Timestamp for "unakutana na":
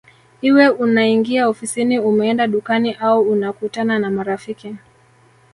3.21-4.11